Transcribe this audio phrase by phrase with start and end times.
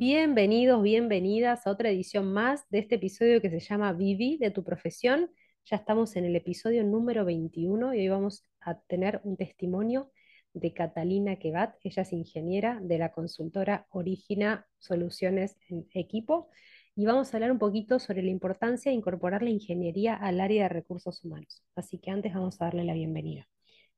[0.00, 4.62] Bienvenidos, bienvenidas a otra edición más de este episodio que se llama Vivi de tu
[4.62, 5.28] profesión.
[5.64, 10.12] Ya estamos en el episodio número 21 y hoy vamos a tener un testimonio
[10.52, 11.74] de Catalina Quebat.
[11.82, 16.48] Ella es ingeniera de la consultora Origina Soluciones en Equipo
[16.94, 20.62] y vamos a hablar un poquito sobre la importancia de incorporar la ingeniería al área
[20.62, 21.64] de recursos humanos.
[21.74, 23.48] Así que antes vamos a darle la bienvenida.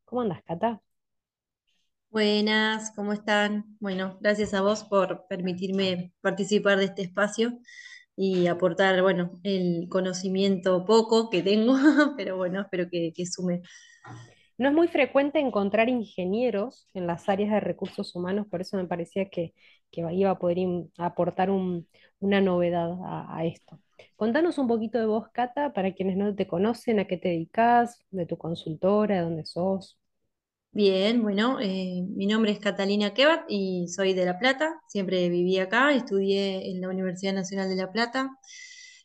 [0.07, 0.81] ¿Cómo andas, Cata?
[2.11, 3.77] Buenas, ¿cómo están?
[3.81, 7.59] Bueno, gracias a vos por permitirme participar de este espacio
[8.17, 11.75] y aportar, bueno, el conocimiento poco que tengo,
[12.17, 13.63] pero bueno, espero que, que sume.
[14.59, 18.87] No es muy frecuente encontrar ingenieros en las áreas de recursos humanos, por eso me
[18.87, 19.55] parecía que,
[19.91, 20.59] que iba a poder
[20.99, 21.89] aportar un-
[22.21, 23.81] una novedad a, a esto.
[24.17, 28.05] Contanos un poquito de vos, Cata, para quienes no te conocen, a qué te dedicas,
[28.11, 29.99] de tu consultora, de dónde sos.
[30.73, 34.81] Bien, bueno, eh, mi nombre es Catalina Kebat y soy de La Plata.
[34.87, 38.39] Siempre viví acá, estudié en la Universidad Nacional de La Plata.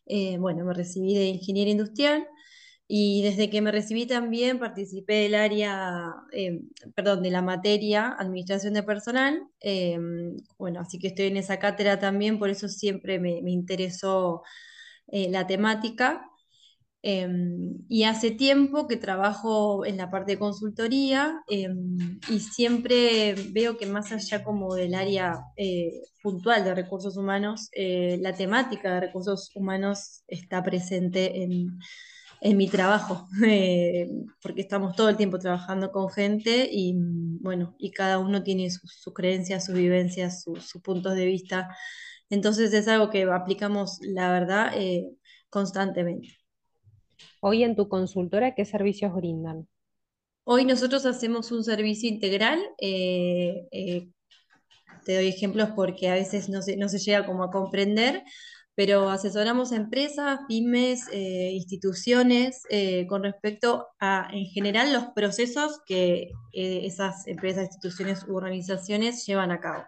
[0.06, 2.28] Eh, bueno, me recibí de ingeniería industrial
[2.88, 6.62] y desde que me recibí también participé del área, eh,
[6.96, 9.42] perdón, de la materia administración de personal.
[10.60, 14.44] Bueno, así que estoy en esa cátedra también, por eso siempre me, interesó
[15.08, 16.30] la temática.
[17.08, 23.78] Em, y hace tiempo que trabajo en la parte de consultoría em, y siempre veo
[23.78, 25.92] que más allá como del área eh,
[26.24, 31.78] puntual de recursos humanos, eh, la temática de recursos humanos está presente en,
[32.42, 34.08] en mi trabajo, eh,
[34.42, 38.72] porque estamos todo el tiempo trabajando con gente y mm, bueno, y cada uno tiene
[38.72, 41.70] sus, creencias, sus vivencias, sus, sus puntos de vista.
[42.32, 45.06] Entonces es algo que aplicamos, la verdad, eh,
[45.50, 46.45] constantemente.
[47.48, 49.68] Hoy en tu consultora, ¿qué servicios brindan?
[50.46, 52.60] Hoy nosotros hacemos un servicio integral.
[52.80, 54.10] eh, eh,
[55.06, 58.24] te doy ejemplos porque a veces no se, llega como a comprender,
[58.74, 62.64] pero asesoramos a empresas, pymes, eh, instituciones
[63.08, 69.60] con respecto a, en general, los procesos que esas empresas, instituciones u organizaciones llevan a
[69.60, 69.84] cabo.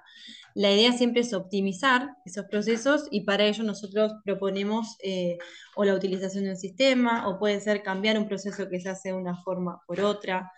[0.58, 5.38] La idea siempre es optimizar esos procesos y para ello nosotros proponemos eh,
[5.76, 9.10] o la utilización de un sistema o puede ser cambiar un proceso que se hace
[9.10, 10.52] de una forma por otra.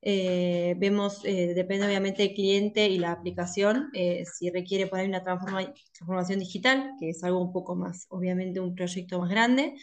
[0.00, 3.90] Eh, vemos, eh, depende obviamente del cliente y la aplicación,
[4.24, 8.74] si requiere poner una transforma- transformación digital, que es algo un poco más, obviamente un
[8.74, 9.74] proyecto más grande,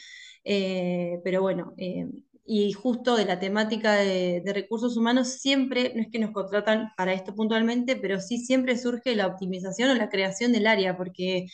[0.44, 1.76] pero bueno,
[2.52, 7.14] y justo de la temática de, recursos humanos, siempre, no es que nos contratan para
[7.14, 11.46] esto puntualmente, pero sí siempre surge la optimización o la creación del área, porque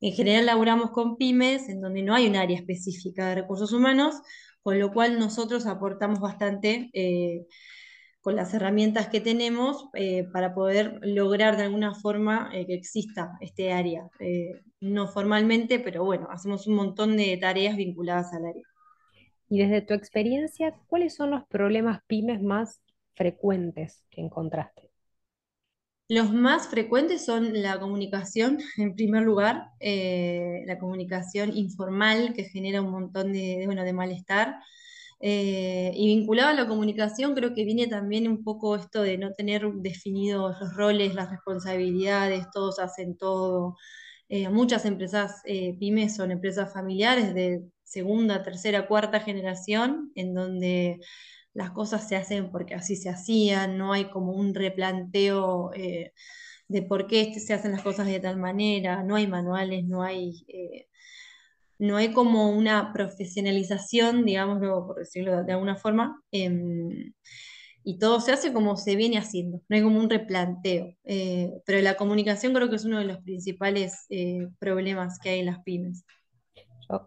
[0.00, 4.16] en general laburamos con pymes en donde no hay un área específica de recursos humanos,
[4.62, 7.46] con lo cual nosotros aportamos bastante eh,
[8.20, 13.38] con las herramientas que tenemos eh, para poder lograr de alguna forma eh, que exista
[13.40, 14.08] este área.
[14.80, 18.73] No formalmente, pero bueno, hacemos un montón de tareas vinculadas al área.
[19.48, 22.80] Y desde tu experiencia, ¿cuáles son los problemas pymes más
[23.14, 24.90] frecuentes que encontraste?
[26.08, 32.82] Los más frecuentes son la comunicación, en primer lugar, eh, la comunicación informal que genera
[32.82, 34.56] un montón de, bueno, de malestar.
[35.20, 39.32] Eh, y vinculado a la comunicación, creo que viene también un poco esto de no
[39.32, 43.76] tener definidos los roles, las responsabilidades, todos hacen todo.
[44.28, 45.42] Eh, muchas empresas
[45.78, 47.62] pymes son empresas familiares de
[47.94, 51.00] segunda, tercera, cuarta generación, en donde
[51.54, 56.12] las cosas se hacen porque así se hacían, no hay como un replanteo eh,
[56.68, 60.02] de por qué este- se hacen las cosas de tal manera, no hay manuales, no
[60.02, 60.86] hay, eh,
[61.78, 67.12] no hay como una profesionalización, digámoslo, por decirlo de, alguna forma, em,
[67.84, 70.94] y todo se hace como se viene haciendo, no hay como un replanteo.
[71.04, 74.06] Eh, pero la comunicación creo que es uno de los principales
[74.58, 76.04] problemas que hay en las pymes.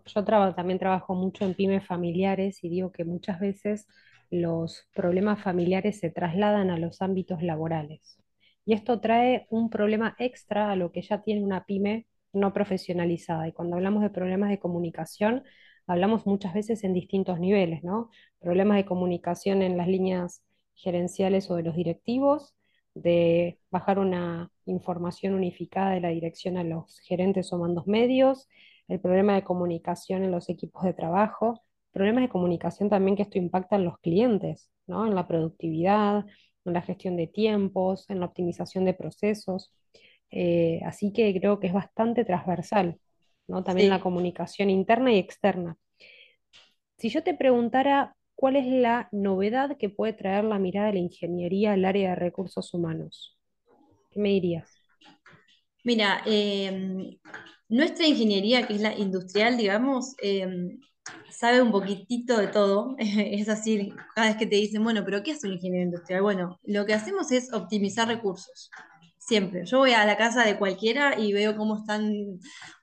[0.06, 0.24] Yo,
[0.56, 3.88] también trabajo mucho en pymes familiares y digo que muchas veces
[4.30, 8.20] los problemas familiares se trasladan a los ámbitos laborales.
[8.66, 13.48] Y esto trae un problema extra a lo que ya tiene una pyme no profesionalizada.
[13.48, 15.44] Y cuando hablamos de problemas de comunicación,
[15.88, 18.10] hablamos muchas veces en distintos niveles, ¿no?
[18.40, 20.44] Problemas de comunicación en las líneas
[20.76, 22.56] gerenciales o de los directivos,
[22.94, 28.48] de bajar una información unificada de la dirección a los gerentes o mandos medios
[28.88, 31.62] el problema de comunicación en los equipos de trabajo,
[31.92, 35.06] problemas de comunicación también que esto impacta en los clientes, ¿no?
[35.06, 36.26] En la productividad,
[36.66, 39.74] en la gestión de tiempos, en la optimización de procesos.
[40.30, 43.00] Eh, así que creo que es bastante transversal,
[43.48, 43.64] ¿no?
[43.64, 45.78] También la comunicación interna y externa.
[46.98, 51.00] Si yo te preguntara cuál es la novedad que puede traer la mirada de la
[51.00, 53.38] ingeniería al área de recursos humanos,
[54.12, 54.72] ¿qué me dirías?
[55.84, 57.18] Mira, em,
[57.70, 60.80] nuestra ingeniería, que es la industrial, digamos, em,
[61.30, 62.96] sabe un poquitito de todo.
[63.42, 66.22] Es así, cada vez que te dicen, bueno, pero ¿qué hace un ingeniero industrial?
[66.22, 68.70] Bueno, lo que hacemos es optimizar recursos.
[69.20, 69.66] Siempre.
[69.66, 72.14] Yo voy a la casa de cualquiera y veo cómo están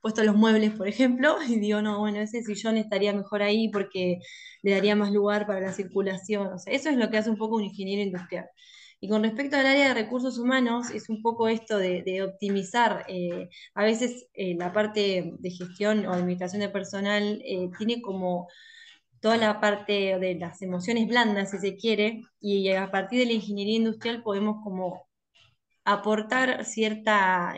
[0.01, 4.19] puestos los muebles, por ejemplo, y digo, no, bueno, ese sillón estaría mejor ahí porque
[4.61, 6.49] le daría más lugar para la circulación.
[6.67, 8.45] Eso es lo que hace un poco un ingeniero industrial.
[8.99, 13.05] Y con respecto al área de recursos humanos, es un poco esto de, optimizar.
[13.07, 18.47] eh, a veces eh, la parte de gestión o administración de personal eh, tiene como
[19.19, 23.33] toda la parte de las emociones blandas, si se quiere, y a partir de la
[23.33, 25.07] ingeniería industrial podemos como
[25.85, 27.55] aportar cierta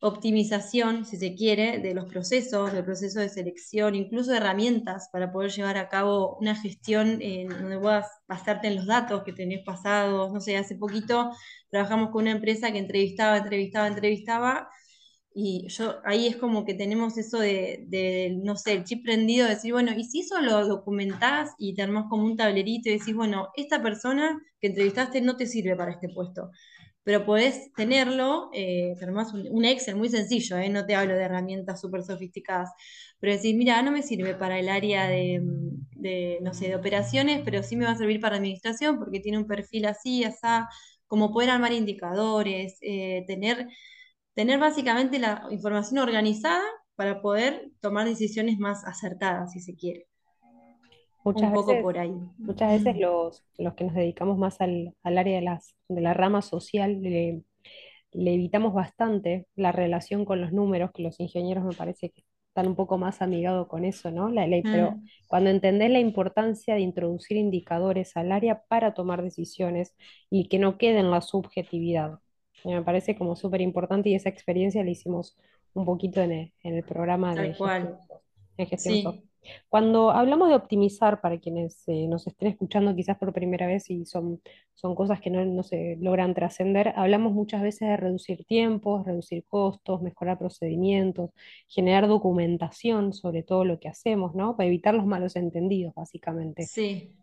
[0.00, 5.50] optimización, si se quiere, de los procesos, del proceso de selección, incluso herramientas para poder
[5.50, 10.32] llevar a cabo una gestión en donde puedas basarte en los datos que tenés pasados.
[10.32, 11.30] No sé, hace poquito
[11.70, 14.68] trabajamos con una empresa que entrevistaba, entrevistaba, entrevistaba.
[15.34, 19.54] Y yo ahí es como que tenemos eso de, no sé, el chip prendido, de
[19.54, 23.14] decir, bueno, y si eso lo documentás y te armás como un tablerito y decís,
[23.14, 26.50] bueno, esta persona que entrevistaste no te sirve para este puesto
[27.10, 28.94] pero podés tenerlo, eh,
[29.50, 32.70] un, Excel muy sencillo, eh, no te hablo de herramientas súper sofisticadas,
[33.18, 35.40] pero decir, mira, no me sirve para el área de,
[35.96, 39.38] de, no sé, de operaciones, pero sí me va a servir para administración porque tiene
[39.38, 40.38] un perfil así, así,
[41.08, 43.66] como poder armar indicadores, eh, tener,
[44.34, 46.62] tener básicamente la información organizada
[46.94, 50.09] para poder tomar decisiones más acertadas, si se quiere.
[51.24, 52.12] Muchas Un poco veces, por ahí.
[52.46, 56.14] muchas veces los, los que nos dedicamos más al, al área de las, de la
[56.14, 57.42] rama social, le,
[58.12, 62.66] le evitamos bastante la relación con los números, que los ingenieros me parece que están
[62.68, 64.28] un poco más amigados con eso, ¿no?
[64.30, 69.22] La ley, pero Mm, cuando entendés la importancia de introducir indicadores al área para tomar
[69.22, 69.94] decisiones
[70.30, 72.18] y que no quede en la subjetividad,
[72.64, 75.36] me parece como súper importante y esa experiencia la hicimos
[75.74, 77.98] un poquito en el, en el programa de tal gestión, cual.
[78.56, 79.00] en gestión.
[79.02, 79.29] Sí,
[79.68, 84.04] Cuando hablamos de optimizar, para quienes eh, nos estén escuchando quizás por primera vez y
[84.06, 84.40] son,
[84.74, 89.44] son cosas que no, no se logran trascender, hablamos muchas veces de reducir tiempos, reducir
[89.46, 91.30] costos, mejorar procedimientos,
[91.68, 94.56] generar documentación sobre todo lo que hacemos, ¿no?
[94.56, 96.70] Para evitar los malos entendidos, básicamente.
[96.70, 97.18] sí.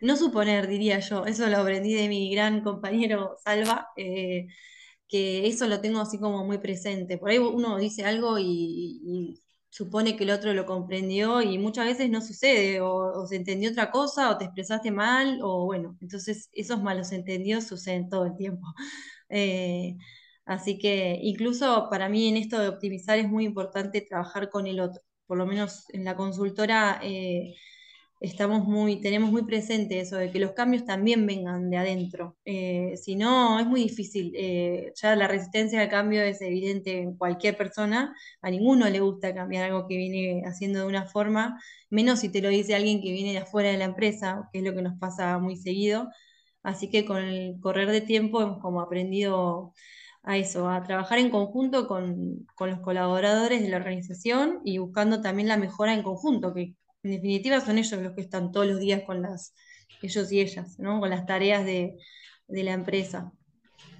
[0.00, 4.48] No suponer, diría yo, eso lo aprendí de mi gran compañero Salva, eh,
[5.08, 7.18] que eso lo tengo así como muy presente.
[7.18, 8.44] Por ahí uno dice algo y,
[9.04, 9.42] y
[9.72, 13.90] supone que el otro lo comprendió y muchas veces no sucede, o, se entendió otra
[13.90, 18.66] cosa, o te expresaste mal, o bueno, entonces esos malos entendidos suceden todo el tiempo.
[19.34, 19.96] Eh,
[20.44, 24.78] así que incluso para mí en esto de optimizar es muy importante trabajar con el
[24.80, 25.00] otro.
[25.26, 27.00] Por lo menos en la consultora.
[27.02, 27.54] eh,
[28.22, 32.36] estamos muy, tenemos muy presente eso de que los cambios también vengan de adentro.
[32.44, 34.32] Eh, si no, es muy difícil.
[34.36, 38.14] Eh, ya la resistencia al cambio es evidente en cualquier persona.
[38.40, 41.60] A ninguno le gusta cambiar algo que viene haciendo de una forma,
[41.90, 44.64] menos si te lo dice alguien que viene de afuera de la empresa, que es
[44.64, 46.08] lo que nos pasa muy seguido.
[46.62, 49.74] Así que con el correr de tiempo hemos como aprendido
[50.22, 55.20] a eso, a trabajar en conjunto con, con los colaboradores de la organización y buscando
[55.20, 58.78] también la mejora en conjunto, que en definitiva son ellos los que están todos los
[58.78, 59.54] días con las,
[60.02, 61.00] ellos y ellas, ¿no?
[61.00, 61.96] Con las tareas de,
[62.48, 63.32] de la empresa.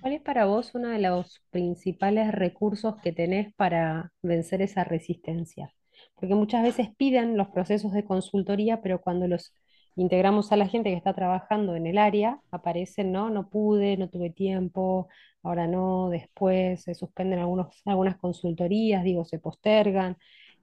[0.00, 5.72] ¿Cuál es para vos uno de los principales recursos que tenés para vencer esa resistencia?
[6.14, 9.52] Porque muchas veces piden los procesos de consultoría, pero cuando los
[9.96, 14.08] integramos a la gente que está trabajando en el área, aparecen, no, no pude, no
[14.08, 15.08] tuve tiempo,
[15.42, 20.16] ahora no, después se suspenden algunos, algunas consultorías, digo, se postergan.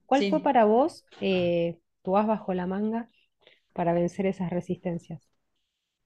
[0.06, 1.78] ¿Cuál fue para vos eh,
[2.10, 3.10] tu bajo la manga
[3.74, 5.22] para vencer esas resistencias?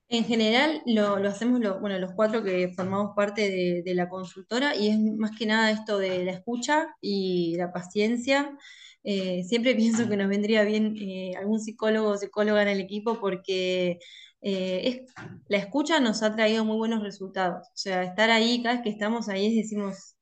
[0.09, 4.99] En general lo, hacemos bueno, los cuatro que formamos parte de, la consultora y es
[4.99, 8.55] más que nada esto de la escucha y la paciencia.
[9.03, 13.19] Eh, siempre pienso que nos vendría bien eh, algún psicólogo o psicóloga en el equipo
[13.19, 13.99] porque
[14.41, 15.13] eh, es,
[15.47, 17.67] la escucha nos ha traído muy buenos resultados.
[17.69, 20.12] O sea, estar ahí, cada vez que estamos ahí decimos,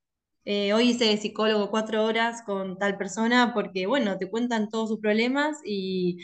[0.46, 5.00] eh, hoy hice psicólogo cuatro horas con tal persona porque, bueno, te cuentan todos sus
[5.00, 6.20] problemas y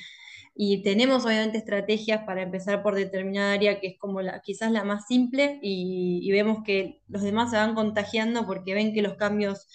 [0.59, 4.83] y tenemos obviamente estrategias para empezar por determinada área que es como la, quizás la
[4.83, 9.67] más simple y, vemos que los demás se van contagiando porque ven que los cambios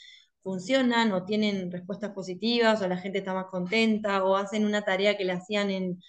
[0.43, 5.17] funcionan o tienen respuestas positivas o la gente está más contenta o hacen una tarea
[5.17, 6.01] que la hacían en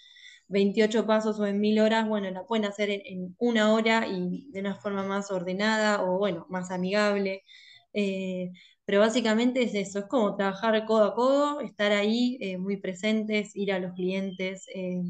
[0.48, 4.60] 28 pasos o en 1000 horas, bueno, la pueden hacer en una hora y de
[4.60, 7.44] una forma más ordenada o bueno, más amigable.
[7.94, 8.52] Eh,
[8.84, 13.56] pero básicamente es eso, es como trabajar codo a codo, estar ahí eh, muy presentes,
[13.56, 15.02] ir a los clientes eh,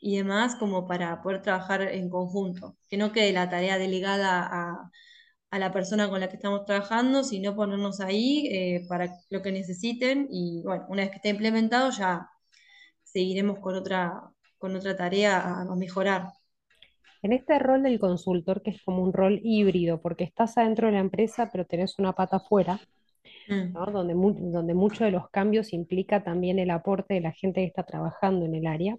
[0.00, 4.90] y demás como para poder trabajar en conjunto, que no quede la tarea delegada a,
[5.50, 10.28] a la persona con la que estamos trabajando, sino ponernos ahí para lo que necesiten
[10.30, 12.28] y bueno, una vez que esté implementado ya
[13.04, 14.22] seguiremos con otra,
[14.58, 16.28] con otra tarea a mejorar.
[17.24, 20.92] En este rol del consultor, que es como un rol híbrido, porque estás adentro de
[20.92, 22.78] la empresa, pero tenés una pata afuera,
[23.48, 23.86] Mm, ¿no?
[23.86, 27.66] Donde, mu- donde muchos de los cambios implica también el aporte de la gente que
[27.66, 28.98] está trabajando en el área.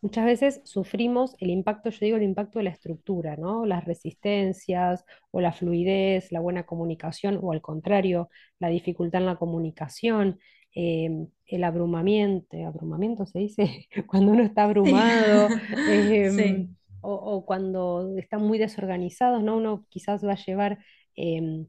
[0.00, 3.64] Muchas veces sufrimos el impacto, yo digo el impacto de la estructura, ¿no?
[3.66, 9.36] Las resistencias o la fluidez, la buena comunicación, o al contrario, la dificultad en la
[9.36, 10.40] comunicación,
[10.74, 15.52] em, el abrumamiento, abrumamiento se dice, cuando uno está abrumado,
[15.84, 16.76] em, sí.
[17.00, 19.56] o, o cuando están muy desorganizados, ¿no?
[19.56, 20.78] Uno quizás va a llevar
[21.16, 21.66] em,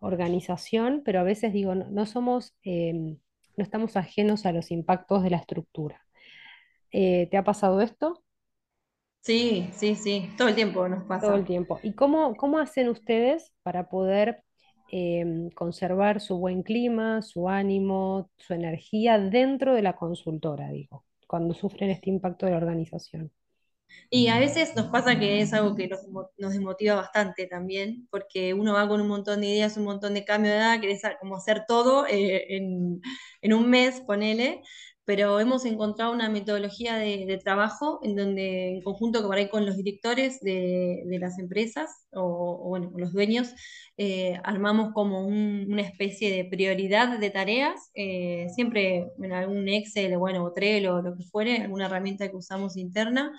[0.00, 5.30] organización, pero a veces digo, no, no somos, no estamos ajenos a los impactos de
[5.30, 6.00] la estructura.
[6.92, 8.24] Eh, ¿te ha pasado esto?
[9.20, 11.46] Sí, sí, sí, todo el tiempo nos Todo el pasa.
[11.46, 11.80] tiempo.
[11.82, 14.44] ¿Y cómo, cómo hacen ustedes para poder
[14.90, 21.54] em, conservar su buen clima, su ánimo, su energía dentro de la consultora, digo, cuando
[21.54, 23.32] sufren este impacto de la organización?
[24.10, 26.00] Y a veces nos pasa que es algo que nos,
[26.38, 30.24] nos desmotiva bastante también, porque uno va con un montón de ideas, un montón de
[30.24, 33.00] cambio de edad, querés como hacer todo eh, en,
[33.42, 34.62] en un mes, ponele,
[35.06, 39.64] pero hemos encontrado una metodología de, trabajo en donde, en conjunto con, por ahí con
[39.64, 43.54] los directores de, las empresas, o, o, bueno, los dueños,
[43.96, 50.16] eh, armamos como un- una especie de prioridad de tareas, eh, siempre en algún Excel,
[50.18, 53.32] bueno, o Trello, o lo que fuere, alguna herramienta que usamos interna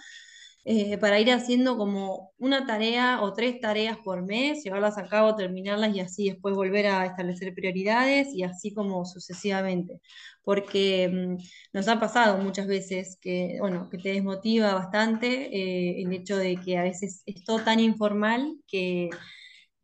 [0.68, 5.36] eh, para ir haciendo como una tarea o tres tareas por mes, llevarlas a cabo,
[5.36, 10.02] terminarlas y así después volver a establecer prioridades y así como sucesivamente.
[10.44, 11.38] Porque mm,
[11.74, 16.58] nos ha pasado muchas veces que, bueno, que te desmotiva bastante eh, el hecho de
[16.58, 19.10] que a veces es todo tan informal que,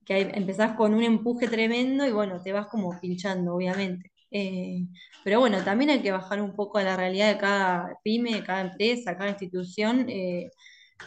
[0.06, 4.12] que hay- empezás con un empuje tremendo y bueno, te vas como pinchando, obviamente.
[4.32, 4.88] Eh,
[5.24, 8.44] pero bueno, también hay que bajar un poco a la realidad de cada pyme, de
[8.44, 10.10] cada empresa, cada institución.
[10.10, 10.50] eh,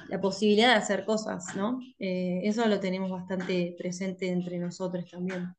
[0.09, 1.81] la posibilidad de hacer cosas, ¿no?
[1.99, 5.55] Eh, eso lo tenemos bastante presente entre nosotros también.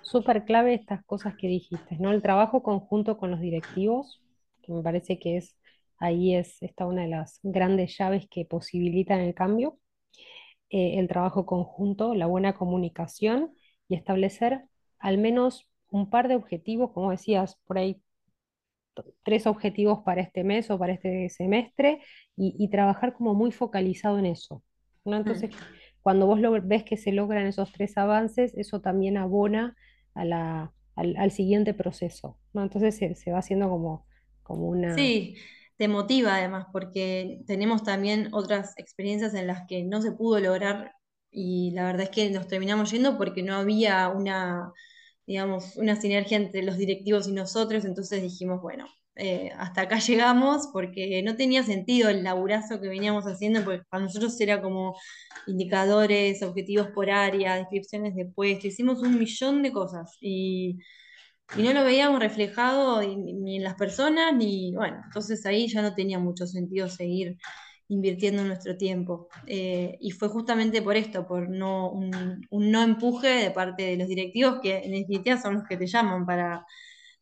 [0.00, 2.12] Súper clave estas cosas que dijiste, ¿no?
[2.12, 4.22] El trabajo conjunto con los directivos,
[4.62, 5.56] que me parece que es,
[5.98, 9.78] ahí es, está una de las grandes llaves que posibilitan el cambio.
[10.70, 13.54] eh, el trabajo conjunto, la buena comunicación
[13.88, 14.64] y establecer
[14.98, 18.02] al menos un par de objetivos, como decías, por ahí
[19.24, 22.00] tres objetivos para este mes o para este semestre
[22.36, 24.62] y, y trabajar como muy focalizado en eso,
[25.04, 25.16] ¿no?
[25.24, 25.42] Mm.
[25.42, 25.52] Entonces,
[26.02, 29.76] cuando vos lo- ves que se logran esos tres avances, eso también abona
[30.14, 32.62] a la, al, al siguiente proceso, ¿no?
[32.62, 34.06] Entonces se, se va haciendo como,
[34.42, 34.94] como una...
[34.94, 35.36] Sí,
[35.76, 40.92] te motiva además, porque tenemos también otras experiencias en las que no se pudo lograr
[41.30, 44.72] y la verdad es que nos terminamos yendo porque no había una,
[45.28, 50.68] digamos, una sinergia entre los directivos y nosotros, entonces dijimos, bueno, eh, hasta acá llegamos
[50.72, 54.96] porque no tenía sentido el laburazo que veníamos haciendo, porque para nosotros era como
[55.46, 60.78] indicadores, objetivos por área, descripciones de puesto, hicimos un millón de cosas y
[61.56, 65.82] y no lo veíamos reflejado ni, ni en las personas, ni, bueno, entonces ahí ya
[65.82, 67.38] no tenía mucho sentido seguir
[67.88, 69.28] invirtiendo nuestro tiempo.
[69.46, 73.96] Eh, y fue justamente por esto, por no, un, un no empuje de parte de
[73.96, 76.66] los directivos, que en definitiva son los que te llaman para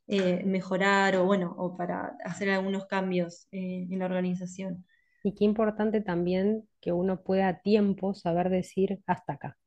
[0.08, 4.84] eh, mejorar o, bueno, o para hacer algunos cambios eh, en la organización.
[5.22, 9.58] Y qué importante también que uno pueda a tiempo saber decir hasta acá.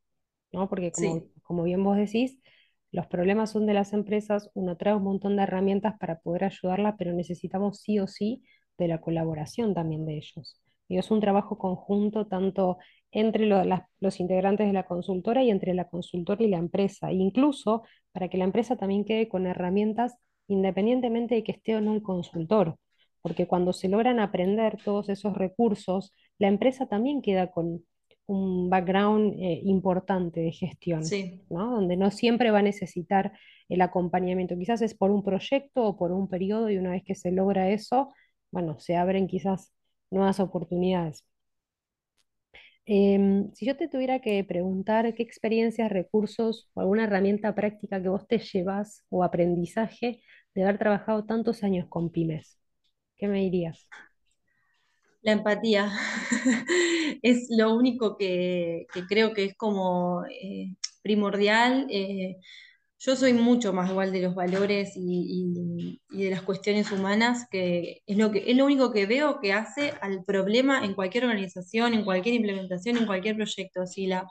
[0.53, 0.69] ¿no?
[0.69, 2.39] Porque como, Sí, como bien vos decís,
[2.91, 6.97] los problemas son de las empresas, uno trae un montón de herramientas para poder ayudarla,
[6.97, 8.43] pero necesitamos sí o sí
[8.77, 10.61] de la colaboración también de ellos.
[10.89, 12.77] Y es un trabajo conjunto tanto
[13.11, 17.09] entre lo- las- los integrantes de la consultora y entre la consultora y la empresa,
[17.11, 20.17] e incluso para que la empresa también quede con herramientas
[20.47, 22.75] independientemente de que esté o no el consultor,
[23.21, 27.85] porque cuando se logran aprender todos esos recursos, la empresa también queda con
[28.25, 31.41] un background eh, importante de gestión, sí.
[31.49, 31.71] ¿no?
[31.71, 33.31] Donde no siempre va a necesitar
[33.69, 34.57] el acompañamiento.
[34.57, 37.69] Quizás es por un proyecto o por un periodo y una vez que se logra
[37.69, 38.13] eso,
[38.51, 39.71] bueno, se abren quizás
[40.11, 41.25] nuevas oportunidades.
[42.85, 48.09] Em, si yo te tuviera que preguntar qué experiencias, recursos o alguna herramienta práctica que
[48.09, 50.21] vos te llevas o aprendizaje
[50.55, 52.59] de haber trabajado tantos años con pymes,
[53.17, 53.91] ¿qué me dirías?
[55.21, 55.91] La empatía
[57.21, 61.87] es lo único que, que creo que es como eh, primordial.
[61.89, 62.37] eh,
[62.99, 68.17] yo soy mucho más igual de los valores y, de las cuestiones humanas, que es
[68.17, 72.03] lo que es lo único que veo que hace al problema en cualquier organización, en
[72.03, 73.85] cualquier implementación, en cualquier proyecto.
[73.87, 74.27] Si la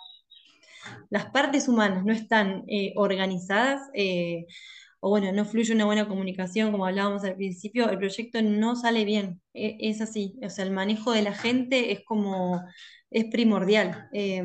[1.10, 4.46] las partes humanas no están eh, organizadas, eh,
[5.00, 9.04] o bueno, no fluye una buena comunicación, como hablábamos al principio, el proyecto no sale
[9.04, 9.40] bien.
[9.54, 10.34] E- es así.
[10.42, 12.62] O sea, el manejo de la gente es como,
[13.10, 14.08] es primordial.
[14.12, 14.42] Eh,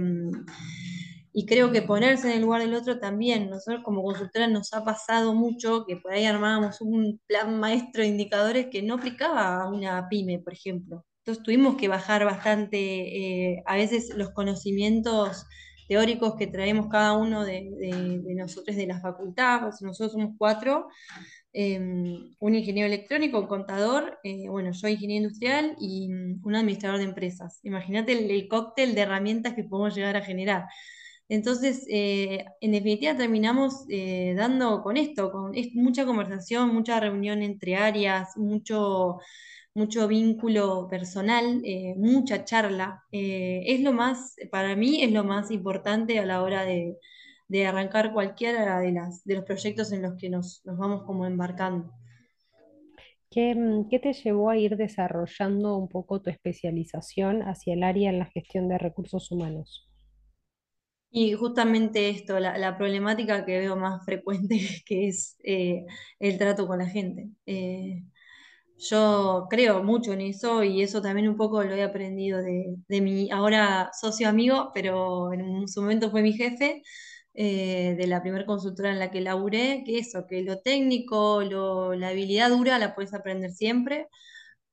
[1.34, 3.50] y creo que ponerse en el lugar del otro también.
[3.50, 8.10] Nosotros como consultora nos ha pasado mucho que por ahí armábamos un plan maestro de
[8.10, 11.04] indicadores que no aplicaba a una pyme, por ejemplo.
[11.20, 15.46] Entonces tuvimos que bajar bastante, eh, a veces los conocimientos
[15.88, 20.88] teóricos que traemos cada uno de, nosotros de la facultad, pues nosotros somos cuatro,
[21.52, 27.00] eh, un ingeniero electrónico, un contador, eh, bueno, yo ingeniero industrial y mm, un administrador
[27.00, 27.60] de empresas.
[27.64, 30.66] Imagínate el cóctel de herramientas que podemos llegar a generar.
[31.34, 37.76] Entonces, eh, en definitiva, terminamos eh, dando con esto, con mucha conversación, mucha reunión entre
[37.76, 39.18] áreas, mucho,
[39.74, 43.04] mucho vínculo personal, eh, mucha charla.
[43.12, 47.00] Es lo más, para mí, es lo más importante a la hora de,
[47.48, 51.26] de arrancar cualquiera de las, de los proyectos en los que nos, nos vamos como
[51.26, 51.92] embarcando.
[53.32, 58.12] ¿Qué, mm, qué te llevó a ir desarrollando un poco tu especialización hacia el área
[58.12, 59.90] en la gestión de recursos humanos?
[61.16, 65.86] Y justamente esto, la, la problemática que veo más frecuente, que es eh,
[66.20, 67.30] el trato con la gente.
[67.46, 68.04] Eh,
[68.78, 73.02] yo creo mucho en eso y eso también un poco lo he aprendido de, de
[73.02, 76.84] mi ahora socio amigo, pero en su momento fue mi jefe,
[77.36, 81.94] eh, de la primera consultora en la que laburé, que eso, que lo técnico, lo,
[81.96, 84.08] la habilidad dura la puedes aprender siempre,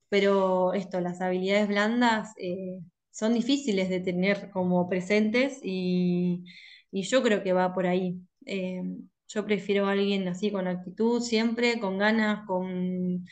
[0.08, 2.80] pero esto, las habilidades blandas eh,
[3.20, 6.44] son difíciles de tener como presentes y,
[6.90, 8.20] y yo creo que va por ahí.
[8.46, 8.82] Eh,
[9.28, 13.24] yo prefiero a alguien así con actitud siempre, con ganas, con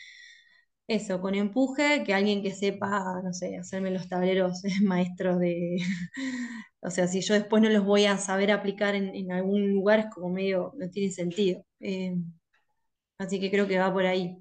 [0.87, 5.77] eso, con empuje, que alguien que sepa, no sé, hacerme los tableros maestros de...
[6.81, 9.99] O sea, si yo después no los voy a saber aplicar en, en algún lugar,
[9.99, 11.63] es como medio, no tiene sentido.
[11.81, 12.15] Eh,
[13.17, 14.37] así que creo que va por ahí.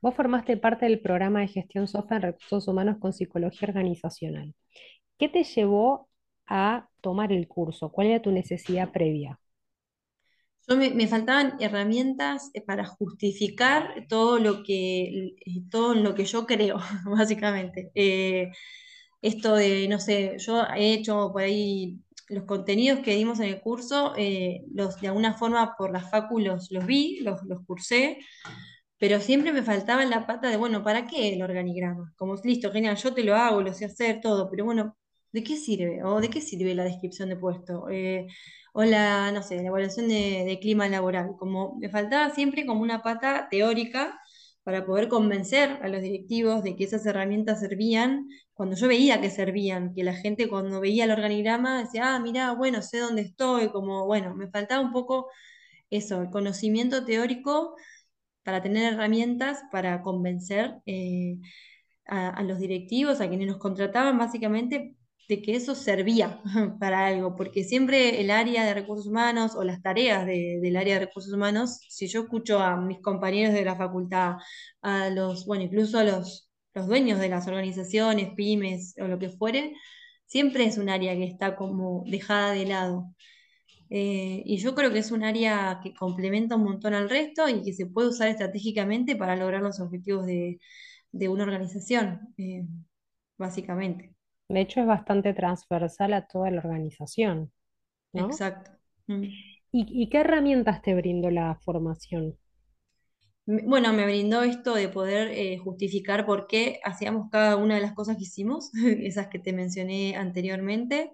[0.00, 4.54] Vos formaste parte del programa de gestión software en recursos humanos con psicología organizacional.
[5.18, 6.08] ¿Qué te llevó
[6.46, 7.90] a tomar el curso?
[7.90, 9.38] ¿Cuál era tu necesidad previa?
[10.68, 16.44] Yo me, faltaban herramientas eh, para justificar todo lo que, eh, todo lo que yo
[16.44, 17.90] creo, básicamente.
[17.94, 18.50] Eh,
[19.22, 23.60] esto de, no sé, yo he hecho por ahí los contenidos que dimos en el
[23.60, 24.62] curso, de
[25.04, 28.18] alguna forma por la facu los, los vi, los, los cursé,
[28.98, 32.12] pero siempre me faltaba la pata de, bueno, ¿para qué el organigrama?
[32.16, 34.96] Como, listo, genial, yo te lo hago, lo sé hacer, todo, pero bueno,
[35.32, 36.02] ¿de qué sirve?
[36.04, 37.88] ¿O de qué sirve la descripción de puesto?
[37.90, 38.26] Eh,
[38.72, 41.30] o la, no sé, la evaluación de, de clima laboral.
[41.38, 44.18] Como me faltaba siempre como una pata teórica
[44.62, 49.30] para poder convencer a los directivos de que esas herramientas servían, cuando yo veía que
[49.30, 53.70] servían, que la gente cuando veía el organigrama decía, ah, mira, bueno, sé dónde estoy,
[53.70, 55.28] como, bueno, me faltaba un poco
[55.90, 57.76] eso, el conocimiento teórico
[58.46, 61.38] para tener herramientas para convencer eh,
[62.06, 64.96] a, los directivos, a quienes nos contrataban básicamente,
[65.28, 66.40] de que eso servía
[66.80, 70.94] para algo, porque siempre el área de recursos humanos o las tareas de- del área
[70.94, 74.36] de recursos humanos, si yo escucho a mis compañeros de la facultad,
[74.82, 79.30] a los, bueno, incluso a los, los dueños de las organizaciones, pymes o lo que
[79.30, 79.74] fuere,
[80.26, 83.12] siempre es un área que está como dejada de lado.
[83.90, 87.62] Eh, y yo creo que es un área que complementa un montón al resto y
[87.62, 90.60] que se puede usar estratégicamente para lograr los objetivos de,
[91.12, 92.66] de una organización, eh,
[93.38, 94.14] básicamente.
[94.48, 97.52] De hecho, es bastante transversal a toda la organización,
[98.12, 98.26] ¿no?
[98.26, 98.72] Exacto.
[99.06, 99.26] Mm.
[99.70, 102.36] ¿Y, y qué herramientas te brindó la formación?
[103.46, 107.92] Bueno, me brindó esto de poder eh, justificar por qué hacíamos cada una de las
[107.94, 108.70] cosas que hicimos,
[109.02, 111.12] esas que te mencioné anteriormente.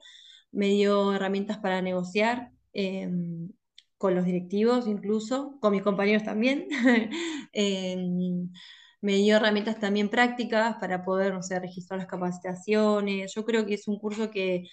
[0.51, 3.09] Me dio herramientas para negociar eh,
[3.99, 6.69] con los directivos, incluso, con mis compañeros también.
[7.55, 7.97] Eh,
[9.01, 13.33] me dio herramientas también prácticas para poder, no sé, registrar las capacitaciones.
[13.35, 14.65] Yo creo que es un curso que,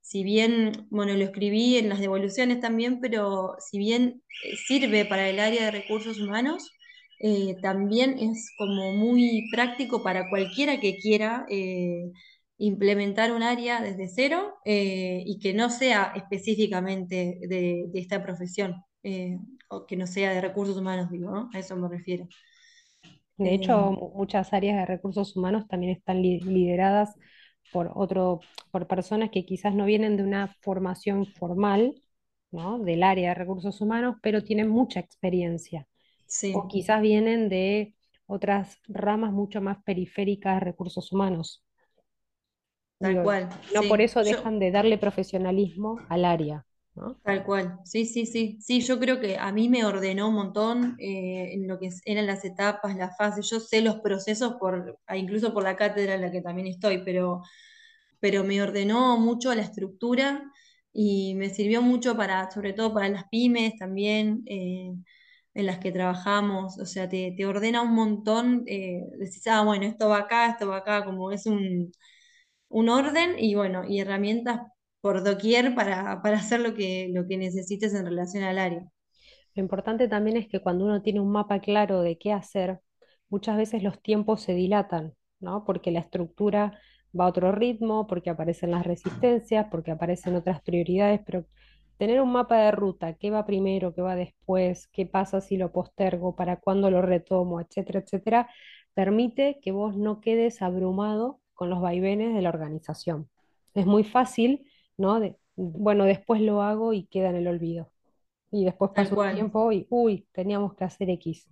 [0.00, 5.28] si bien, bueno, lo escribí en las devoluciones también, pero si bien eh, sirve para
[5.28, 6.70] el área de recursos humanos,
[7.20, 12.10] eh, también es como muy práctico para cualquiera que quiera eh,
[12.58, 18.76] implementar un área desde cero eh, y que no sea específicamente de, de esta profesión,
[19.02, 19.38] eh,
[19.68, 21.50] o que no sea de recursos humanos, digo, ¿no?
[21.54, 22.28] A eso me refiero.
[23.38, 27.16] De hecho, Eh, mu- muchas áreas de recursos humanos también están li- lideradas
[27.72, 28.40] por otro,
[28.70, 31.94] por personas que quizás no vienen de una formación formal,
[32.50, 32.78] ¿no?
[32.78, 35.86] Del área de recursos humanos, pero tienen mucha experiencia.
[36.50, 41.64] O sí, quizás vienen de otras ramas mucho más periféricas de recursos humanos.
[43.00, 46.66] Tal Digo, cual, no por eso Yo, dejan de darle profesionalismo al área.
[46.94, 47.18] ¿no?
[47.22, 48.56] Tal cual, sí, sí, sí.
[48.60, 52.26] Sí, yo creo que a mí me ordenó un montón eh, en lo que eran
[52.26, 53.50] las etapas, las fases.
[53.50, 57.42] Yo sé los procesos por, incluso por la cátedra en la que también estoy, pero,
[58.20, 60.44] pero me ordenó mucho la estructura
[60.92, 64.92] y me sirvió mucho para, sobre todo para las pymes también, eh,
[65.54, 66.78] en las que trabajamos.
[66.78, 68.64] O sea, te, te ordena un montón.
[68.66, 71.92] eh, decís, ah, bueno, esto va acá, esto va acá, como es un
[72.76, 74.60] un orden y bueno, y herramientas
[75.00, 78.84] por doquier para, para hacer lo que, lo que necesites en relación al área.
[79.54, 82.80] Lo importante también es que cuando uno tiene un mapa claro de qué hacer,
[83.30, 85.64] muchas veces los tiempos se dilatan, ¿no?
[85.64, 86.78] Porque la estructura
[87.18, 91.46] va a otro ritmo, porque aparecen las resistencias, porque aparecen otras prioridades, pero
[91.96, 95.72] tener un mapa de ruta, qué va primero, qué va después, qué pasa si lo
[95.72, 98.50] postergo, para cuándo lo retomo, etcétera, etcétera,
[98.92, 103.30] permite que vos no quedes abrumado con los vaivenes de la organización.
[103.74, 104.66] Es muy fácil,
[104.98, 105.20] ¿no?
[105.20, 107.92] De, bueno, después lo hago y queda en el olvido
[108.50, 111.48] y después pasó un tiempo y, uy, teníamos que hacer X.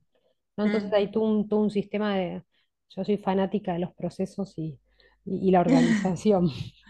[0.57, 0.65] ¿no?
[0.67, 0.95] Entonces Mm.
[0.95, 2.43] hay todo un, todo un sistema de,
[2.91, 4.79] yo soy fanática de los procesos y,
[5.25, 6.51] y- y la organización.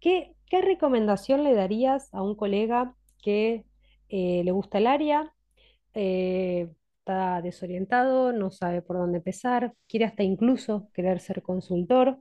[0.00, 3.64] ¿Qué, qué recomendación le darías a un colega que
[4.08, 5.34] eh, le gusta el área,
[5.94, 6.70] eh,
[7.06, 12.20] está desorientado, no sabe por dónde empezar, quiere hasta incluso querer ser consultor?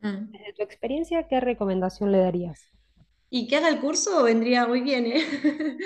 [0.00, 0.32] Mm.
[0.32, 2.60] Desde tu experiencia, ¿qué recomendación le darías?
[3.30, 5.22] Y que haga el curso vendría muy bien, ¿eh?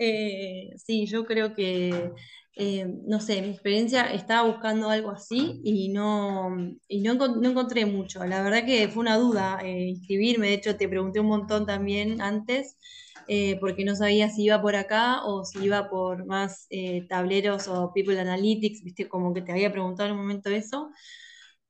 [0.00, 2.12] Eh, sí, yo creo que,
[2.54, 7.84] eh, no sé, mi experiencia estaba buscando algo así y no, y no, no encontré
[7.84, 8.24] mucho.
[8.24, 12.20] La verdad que fue una duda eh, inscribirme, de hecho te pregunté un montón también
[12.20, 12.78] antes,
[13.28, 17.68] eh, porque no sabía si iba por acá o si iba por más eh, tableros
[17.68, 20.90] o People Analytics, viste, como que te había preguntado en un momento eso.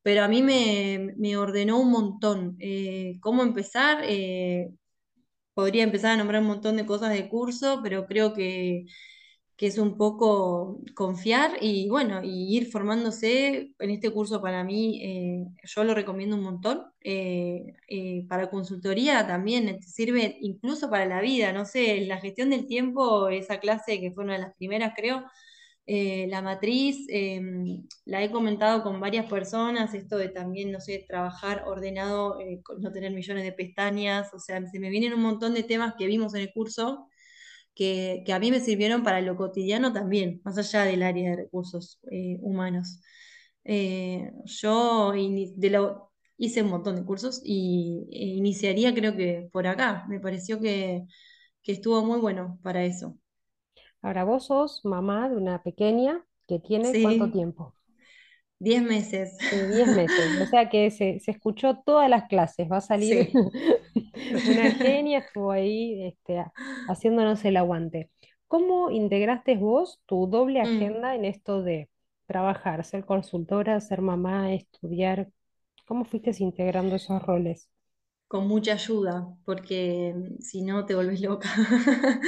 [0.03, 2.57] Pero a mí me, me ordenó un montón.
[2.61, 4.05] Eh, ¿cómo empezar?
[5.55, 8.87] Podría empezar a nombrar un montón de cosas de curso, pero creo que,
[9.59, 15.01] que es un poco confiar y bueno, y ir formándose en este curso para mí,
[15.03, 16.85] eh, yo lo recomiendo un montón.
[17.01, 22.19] Eh, eh, para consultoría también eh, te sirve incluso para la vida, no sé, la
[22.21, 25.25] gestión del tiempo, esa clase que fue una de las primeras, creo.
[25.87, 27.07] la matriz,
[28.05, 32.39] la he comentado con varias personas, esto de también, no sé, trabajar ordenado,
[32.79, 36.07] no tener millones de pestañas, o sea, se me vienen un montón de temas que
[36.07, 37.09] vimos en el curso
[37.79, 41.37] que, que a mí me sirvieron para lo cotidiano también, más allá del área de
[41.39, 43.01] recursos eh, humanos.
[43.65, 49.67] Eh, yo de lo- hice un montón de cursos y e iniciaría creo que por
[49.69, 51.05] acá, me pareció que,
[51.65, 53.19] que estuvo muy bueno para eso.
[54.03, 57.77] Ahora vos sos mamá de una pequeña que tiene ¿cuánto tiempo?
[58.61, 59.33] 10 meses.
[59.51, 63.19] De 10 meses, o sea que se, se escuchó todas las clases, va a salir
[63.19, 63.33] Sí.
[64.45, 66.53] una genia, estuvo ahí este, ha-
[66.87, 68.11] haciéndonos el aguante.
[68.47, 70.99] ¿Cómo integraste vos tu doble Mm.
[71.01, 71.89] agenda en esto de
[72.27, 75.31] trabajar, ser consultora, ser mamá, estudiar?
[75.87, 77.69] ¿Cómo fuiste integrando esos roles?
[78.29, 81.49] Con mucha ayuda, porque mm, si no te volvés loca.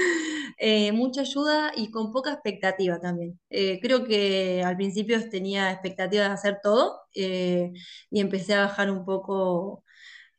[0.62, 3.40] Eh, mucha ayuda y con poca expectativa también.
[3.48, 7.72] Eh, creo que al principio tenía expectativa de hacer todo eh,
[8.10, 9.84] y empecé a bajar un poco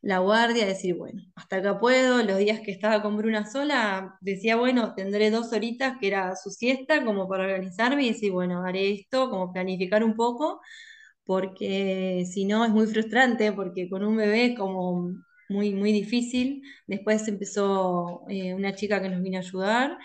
[0.02, 2.22] la guardia, decir, bueno, hasta acá puedo.
[2.22, 6.50] Los días que estaba con Bruna sola, decía, bueno, tendré dos horitas que era su
[6.50, 10.60] siesta como para organizarme y decir, bueno, haré esto, como planificar un poco
[11.24, 15.12] porque si no es muy frustrante, porque con un bebé como
[15.52, 16.62] muy, muy difícil.
[16.86, 19.98] Después empezó eh, una chica que nos vino a ayudar.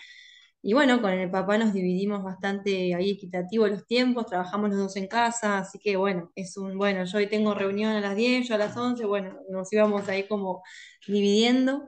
[0.61, 4.95] Y bueno, con el papá nos dividimos bastante ahí equitativo los tiempos, trabajamos los dos
[4.97, 8.47] en casa, así que bueno, es un, bueno, yo hoy tengo reunión a las 10
[8.47, 10.63] yo a las 11 bueno, nos íbamos ahí como
[11.07, 11.85] dividiendo.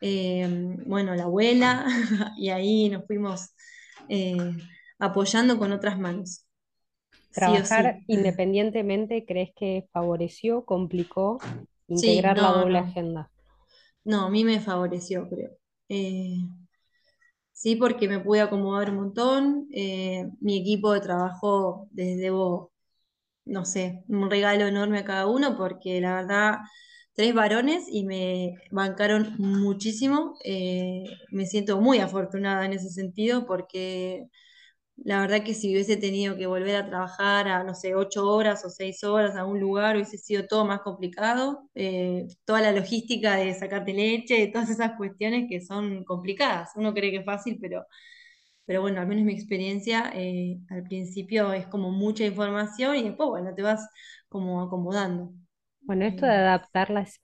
[0.00, 0.48] Eh,
[0.86, 1.86] bueno, la abuela,
[2.36, 3.54] y ahí nos fuimos
[4.08, 4.36] eh,
[4.98, 6.46] apoyando con otras manos,
[7.10, 8.04] sí ¿Trabajar sí.
[8.08, 11.38] independientemente crees que favoreció, complicó
[11.94, 12.80] Sí, integrar la no, doble no.
[12.80, 13.30] agenda?
[14.04, 15.50] No, a mí me favoreció, creo.
[15.88, 16.36] Eh,
[17.52, 19.68] sí, porque me pude acomodar un montón.
[19.72, 22.72] eh, mi equipo de trabajo les debo,
[23.46, 26.58] no sé, un regalo enorme a cada uno, porque la verdad,
[27.14, 30.36] tres varones y me bancaron muchísimo.
[30.44, 34.28] eh, me siento muy afortunada en ese sentido, porque
[35.04, 38.64] la verdad que si hubiese tenido que volver a trabajar a, no sé, ocho horas
[38.64, 41.68] o seis horas a un lugar, hubiese sido todo más complicado.
[41.74, 46.70] Eh, toda la logística de sacarte leche, todas esas cuestiones que son complicadas.
[46.76, 47.84] Uno cree que es fácil, pero,
[48.66, 53.28] pero bueno, al menos mi experiencia, eh, al principio es como mucha información y después,
[53.30, 53.88] bueno, te vas
[54.28, 55.32] como acomodando.
[55.80, 57.18] Bueno, esto de Eh, adaptar las,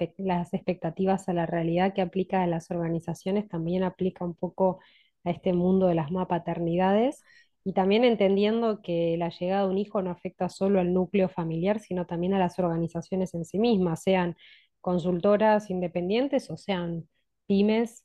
[0.52, 4.80] expectativas a la realidad que aplica a las organizaciones también aplica un poco
[5.24, 7.22] a este mundo de las mapaternidades
[7.64, 11.80] y también entendiendo que la llegada de un hijo no afecta solo al núcleo familiar,
[11.80, 14.36] sino también a las organizaciones en sí mismas, sean
[14.80, 17.08] consultoras independientes o sean
[17.46, 18.04] pymes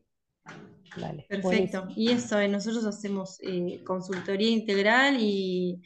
[0.96, 1.42] dale, Perfecto.
[1.42, 1.94] buenísimo.
[1.96, 5.82] Y eso, eh, nosotros hacemos eh, consultoría integral y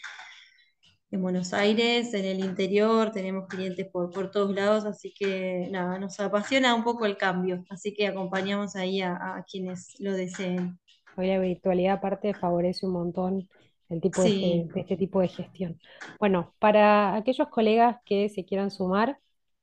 [1.09, 5.99] en Buenos Aires, en el interior, tenemos clientes por, por todos lados, así que nada,
[5.99, 10.77] nos apasiona un poco el cambio, así que acompañamos ahí a, a quienes lo deseen.
[11.15, 13.49] Hoy la virtualidad aparte favorece un montón
[13.89, 15.79] el tipo este, de este tipo de gestión.
[16.19, 19.17] Bueno, para aquellos colegas que se quieran sumar,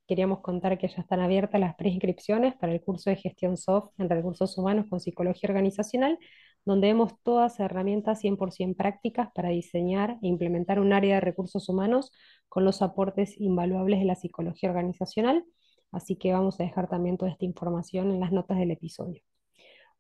[0.07, 4.09] queríamos contar que ya están abiertas las preinscripciones para el curso de gestión soft en
[4.09, 6.19] recursos humanos con psicología organizacional,
[6.65, 12.13] donde vemos todas herramientas 100% prácticas para diseñar e implementar un área de recursos humanos
[12.49, 15.45] con los aportes invaluables de la psicología organizacional.
[15.93, 19.23] Así que vamos a dejar también toda esta información en las notas del episodio.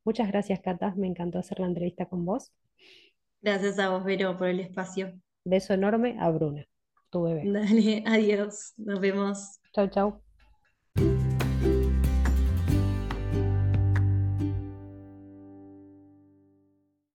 [0.05, 0.95] Muchas gracias, Cata.
[0.97, 2.53] Me encantó hacer la entrevista con vos.
[3.41, 5.13] gracias a vos, Vero, por el espacio.
[5.45, 6.65] Beso enorme a Bruna,
[7.11, 7.45] tu bebé.
[7.47, 9.61] Dale, adiós, nos vemos.
[9.73, 11.24] Chau, chau.